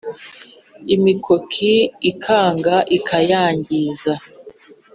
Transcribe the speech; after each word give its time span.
imikoki 0.95 1.73
ikanga 2.11 2.75
ikayangiza. 2.97 4.13